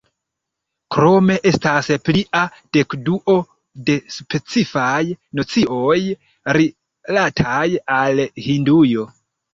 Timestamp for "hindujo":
8.49-9.11